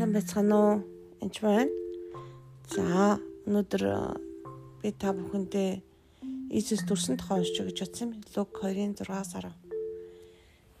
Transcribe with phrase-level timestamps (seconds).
[0.00, 0.76] Сайн байцгаана уу?
[1.20, 1.68] Энд байна.
[2.72, 3.82] За, өнөөдөр
[4.80, 5.84] би та бүхэндээ
[6.56, 8.24] Иесус төрсөн тухай уншиж гэж бодсон юм.
[8.32, 9.52] Луг 2-ын 6-аас 10.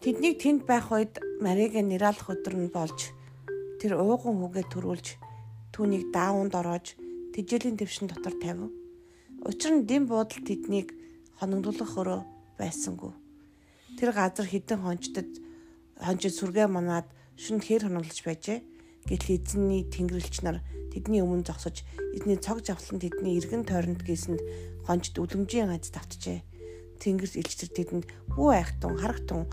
[0.00, 3.12] Тэднийг тэнд байх үед Маригийн нэралах өдөр нь болж
[3.84, 5.06] тэр ууган хүүгээ төрүүлж
[5.76, 6.96] түүнийг даавуунд ороож
[7.36, 8.72] тэжээлийн твшин дотор тавив.
[9.44, 10.96] Учир нь дэм буудал тэднийг
[11.36, 12.20] хоногдуулах өрөө
[12.56, 13.12] байсангүй.
[14.00, 15.28] Тэр газар хідэн хончдод
[16.00, 17.04] хончид сүргээ манаад
[17.36, 18.69] шүн хэр хоноглож байжээ.
[19.08, 20.60] Гэтэл эзэнний тэнгэрлэгч нар
[20.92, 24.40] тэдний өмнө зогсож эзний цог завлан тэдний эргэн тойронд гисэнд
[24.84, 26.42] гончд үлэмжийн аз давтжээ.
[27.00, 29.48] Тэнгэрс илчтэр тэдэнд бүү айхтун харагтун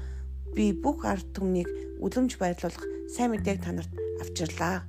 [0.58, 1.70] би бүх ард түмнийг
[2.02, 4.84] үлэмж баярлуулах сайн мэдээг танарт авчирлаа.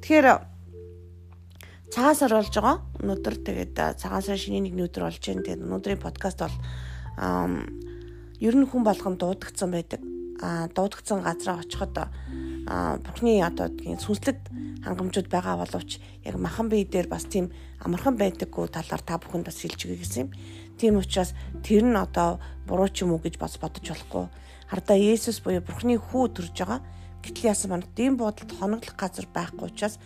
[0.00, 0.26] Тэгэхээр
[1.92, 2.80] цагаас оролж байгаа.
[3.02, 5.44] Өнөөдөр тэгээд цагаасаа шинэ нэг өдөр болж байна.
[5.44, 6.56] Тэгээд өнөөдрийн подкаст бол
[8.40, 10.00] ер нь хүн болгон дуудагдсан байдаг.
[10.40, 11.92] А дуудагдсан газараа очиход
[12.72, 14.38] бурхны одоо гэдгийг сүнслэг
[14.84, 17.52] хангамжууд байгаа боловч яг махан бие дээр бас тийм
[17.84, 20.30] амархан байдаггүй талаар та бүхэнд бас хэлж өгье гэсэн юм.
[20.80, 24.24] Тийм учраас тэр нь одоо буруу ч юм уу гэж бас бодож болохгүй.
[24.72, 26.80] Хардаа Есүс буюу бурхны хүү төрж байгаа.
[27.20, 30.00] Гэтэл яасан маань дэм бодолд хоноглох газар байхгүй учраас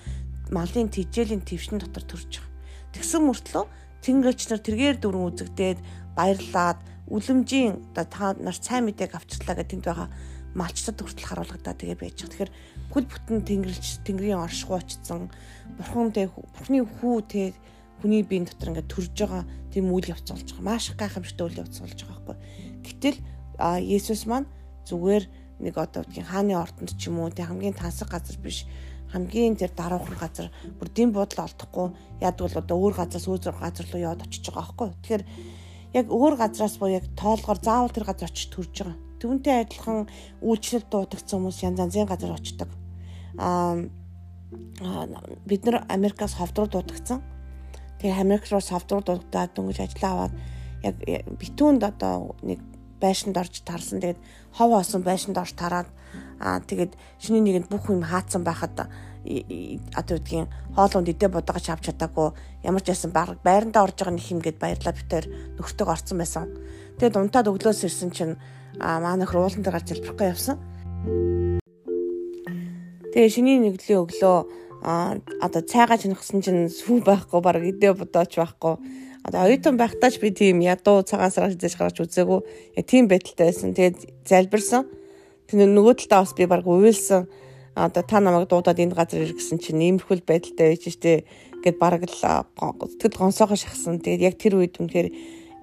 [0.50, 2.50] малын тижээлийн твшин дотор төрж байгаа.
[2.98, 3.64] Тэгсэн мөртлөө
[4.02, 5.78] тэнгэрлэгч нар тэргээр дөрөн үзэгдээд
[6.18, 10.08] баярлаад үлэмжийн одоо та нар сайн мэдээг авчирлаа гэдэг тэнд байгаа
[10.56, 12.32] малчтад хүртэл харуулгадаа тэгээ байж байгаа.
[12.32, 12.52] Тэгэхээр
[12.88, 15.28] бүл бүтэн тэнгэрлэгч тэнгэрийн оршихуй очсон
[15.76, 17.52] бурхан тэг бурхны хүү тэг
[18.00, 20.64] хүний биеийн дотор ингээд төрж байгаа тийм үйл явц болж байгаа.
[20.64, 22.36] Маш гайхамшигтай үйл явц болж байгаа байхгүй.
[22.88, 23.18] Гэтэл
[23.84, 24.48] Есүс маань
[24.88, 25.24] зүгээр
[25.60, 28.68] нэг одоо гэдгийг хааны ордонд ч юм уу тэг хамгийн тансаг газар биш
[29.12, 31.88] хамгийн тэр даруухан газар бүр дэм буудлаа олдохгүй
[32.20, 34.88] яд бол одоо өөр газраас өөр газар руу яваад очиж байгаа байхгүй.
[35.00, 35.24] Тэгэхээр
[35.96, 39.05] яг өөр газраас боо яг тоолгоор заавал тэр газар очиж төрж байгаа.
[39.20, 40.06] Түүнтэй адилхан
[40.42, 42.68] үйлчлэл дуудагдсан хүмүүс янз янзын газар очдог.
[43.38, 43.76] Аа
[45.46, 47.22] бид нар Америкаас ховд руу дуудагдсан.
[47.98, 50.34] Тэгээ Америк руу ховд руу дуудаад дөнгөж ажиллаа аваад
[50.82, 50.94] яг
[51.40, 52.60] битүүнд одоо нэг
[53.00, 54.00] байшинд орж тарсан.
[54.00, 54.20] Тэгээд
[54.52, 55.88] хов осон байшинд орж тараад
[56.40, 58.88] аа тэгээд шиний нэгэнд бүх юм хаацсан байхад
[59.96, 62.30] одоо үгдгийн хоолунд идэ бодгож авч чадаагүй
[62.62, 65.26] ямар ч ясан байрандаа орж байгаа нэг юм гээд баярлаа битээр
[65.58, 66.46] нөхөртөг орцсон байсан.
[66.98, 68.34] Тэгээд унтаад өглөөс ирсэн чинь
[68.78, 70.56] маа нөхөр уулан дээр гарч залбирахгүй явсан.
[73.10, 74.36] Тэгээ шиний нэгдлийн өглөө
[74.86, 78.76] одоо цайгаа чингсэн чинь сүү байхгүй баг идэ бодооч байхгүй.
[79.26, 82.40] Одоо оюутан байхдаач би тийм ядуу цагаан сараар хизээж гарч үзээгүй.
[82.86, 83.74] Тийм байдалтай байсан.
[83.74, 84.86] Тэгээд залбирсан.
[85.50, 87.26] Тэр нөгөө талдаа бас би баг уйлсан.
[87.76, 91.28] Одоо та намайг дуудаад энэ газар иргэсэн чинь иймэрхүүл байдалтай байж штэ
[91.60, 94.00] гэд бараг л тэгэл гонсоогоо шахсан.
[94.00, 95.12] Тэгээд яг тэр үед үнэхээр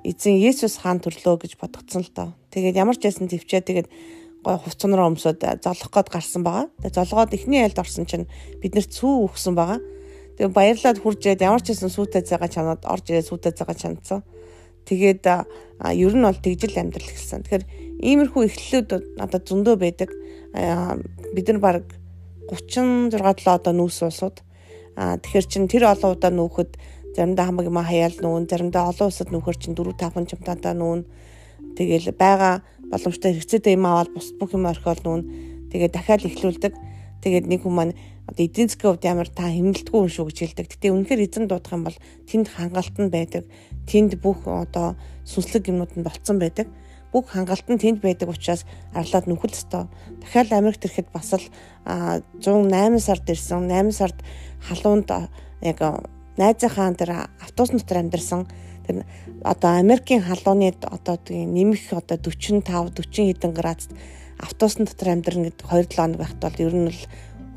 [0.06, 2.30] эзэн Есүс хаан төрлөө гэж бодгцсон л доо.
[2.54, 3.88] Тэгээд ямар ч ясан төвчээ тэгээд
[4.46, 6.70] гой хувцснараа өмсөд золох гээд гарсан байгаа.
[6.86, 8.30] Тэгээд золгоод эхний айлд орсон чинь
[8.62, 9.82] бид нэр цүү өгсөн байгаа.
[10.38, 14.22] Тэгээд баярлаад хуржээд ямар ч ясан сүйтэй цагаа чанаад орж ирээд сүйтэй цагаа чанцсан.
[14.86, 17.42] Тэгээд ер нь бол тэгжил амьдрал эхэлсэн.
[17.48, 17.66] Тэгэхээр
[18.04, 20.12] иймэрхүү эхлэлүүд одоо зөндөө байдаг.
[21.32, 22.03] Бид нар баг
[22.50, 24.42] 36 7 одоо нүүс улсууд.
[24.96, 26.72] А тэгэхээр чин тэр олон удаа нүүхэд
[27.16, 31.02] заримдаа хамаг юм хаяал нүүн, заримдаа олон улсад нүүхэр чинь 4 5 чамтаатаа нүүн.
[31.78, 32.62] Тэгэл байгаа
[32.92, 35.22] боломжтой хэрэгцээтэй юм аваад бус бүх юм орхиол нүүн.
[35.74, 36.74] Тэгээ дахиад эхлүүлдэг.
[37.24, 40.68] Тэгээд нэг хүмүүс одоо эдийн засгийн хувьд ямар та хэмнэлтгүй хүн шүү гэж хэлдэг.
[40.72, 41.98] Гэтэ үнэхээр эзэн дуудах юм бол
[42.30, 43.44] тэнд хангалт нь байдаг.
[43.90, 44.96] Тэнд бүх одоо
[45.28, 46.68] сүнслэг юмнууд нь болцсон байдаг.
[47.14, 48.66] Бүх хангалт нь тэнд байдаг учраас
[48.98, 49.86] арлаад нүхэл өстой.
[50.20, 51.46] Дахиад Америкт ирэхэд бас л
[51.86, 53.70] 108 сард ирсэн.
[53.70, 54.18] 8 сард
[54.66, 55.10] халуунд
[55.62, 55.78] яг
[56.42, 58.50] найзынхаа тэр автобус дотор амьдарсан
[58.84, 59.06] тэр
[59.46, 63.94] одоо Америкийн халууны одоо нэмэх одоо 45 40 хэдэн градусд
[64.42, 67.02] автобусны дотор амьдрна гэдэг 2 7 хоног байхад бол ер нь л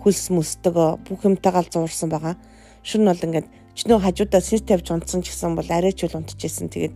[0.05, 0.77] хөлс мөсдөг
[1.09, 2.37] бүх юмтайгаа зуурсан байгаа.
[2.85, 6.71] Шүн бол ингээд чинөө хажуудаа сис тавьж унтсан ч гэсэн бол арайч үл унтчихсэн.
[6.71, 6.95] Тэгээд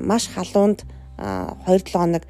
[0.00, 0.88] маш халуунд
[1.20, 2.24] 2 7 хоног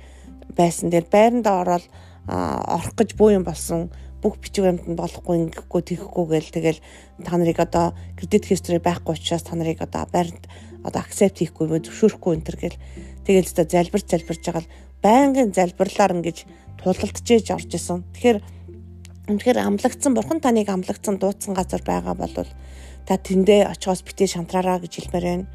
[0.59, 0.91] байсан.
[0.91, 1.87] Тэгээд байрандаа ороод
[2.29, 3.89] орох гэж буу юм болсон
[4.21, 6.81] бүх бичиг баримтанд болохгүй ингэхгүй тийхгүй гээл тэгэл
[7.25, 10.45] та нарыг одоо кредит history байхгүй учраас та нарыг одоо байранд
[10.85, 12.79] одоо accept хийхгүй зөвшөөрөхгүй энэ төр гээл
[13.25, 16.45] тэгэл өстө залбирч залбирч байгаа л байнгын залбирлаар ингэж
[16.85, 18.05] тулалдчихэж орж исэн.
[18.13, 18.39] Тэгэхээр
[19.33, 22.37] үнэхээр амлагдсан бурхан таныг амлагдсан дуудсан газар байгаа бол
[23.09, 25.47] та тэндээ очихоос битээ шантраараа гэж хэлмээр байна.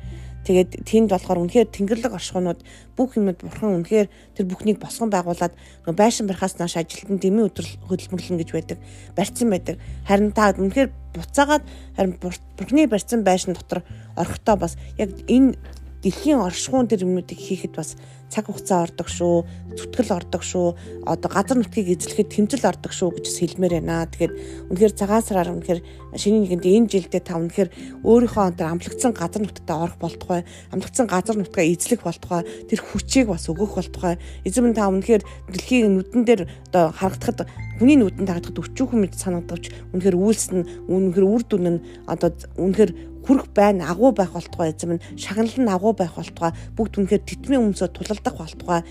[0.45, 2.61] Тэгээд тэнд болохоор үнэхээр тэнгэрлэг оршихуунууд
[2.93, 4.07] бүх юмуд бурхан үнэхээр
[4.37, 5.57] тэр бүхнийг босгон байгуулад
[5.89, 8.77] нөө байшин барихаас нааш ажилтан дэмий өдрөл хөдөлмөрлөн гэж байдаг
[9.17, 9.81] барьсан байдаг.
[10.05, 11.63] Харин та үнэхээр буцаагаад
[11.97, 13.81] харин бурхны барьсан байшин дотор
[14.13, 15.57] орохдоо бас яг энэ
[16.05, 17.97] дэлхийн оршихуун тэр юмнуудыг хийхэд бас
[18.29, 19.41] цаг хугацаа ордог шүү,
[19.73, 24.05] зүтгэл ордог шүү, одоо газар нутгийг эзлэхэд тэмцэл ордог шүү гэж хэлмээр байна.
[24.05, 24.33] Тэгэхээр
[24.69, 25.81] үнэхээр цагаан сараар үнэхээр
[26.13, 27.69] шинийн нэгэнд энэ жилдээ та үнэхээр
[28.05, 30.41] өөрийнхөө тэр амлагдсан газар нутгад орох болтугай,
[30.73, 34.21] амлагдсан газар нутгаа эзлэх болтугай, тэр хүчийг бас өгөх болтугай.
[34.45, 35.23] Эзэм та үнэхээр
[35.53, 41.25] дэлхийн нүдэн дээр одоо харагдахад хүний нүдэнд харагдахад өчүүхэн мэд санагдавч үнэхээр үйлс нь үнэхээр
[41.27, 42.91] үр дүн нь одоо үнэхээр
[43.25, 47.73] хүрх байна агуу байх болтугай эзэм нь шагнал нь агуу байх болтугай бүгд үнэхээр титмийн
[47.73, 48.81] өмсөд тулалдах болтугай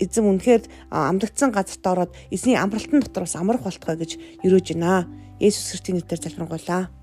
[0.00, 4.10] эзэм үнэхээр амлагдсан газарт ороод эзний амралтын дотор бас амрах болтугай гэж
[4.44, 5.04] өрөөж байна.
[5.42, 7.01] Есүс Христийн нэрээр залбирanгуйлаа.